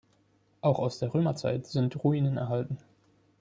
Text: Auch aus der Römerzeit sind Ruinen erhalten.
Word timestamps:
Auch 0.61 0.79
aus 0.79 0.97
der 0.97 1.13
Römerzeit 1.13 1.67
sind 1.67 2.03
Ruinen 2.03 2.37
erhalten. 2.37 2.79